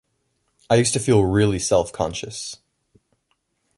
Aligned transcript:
I 0.67 0.77
used 0.77 0.93
to 0.93 0.99
feel 0.99 1.23
really 1.23 1.59
self-conscious. 1.59 2.57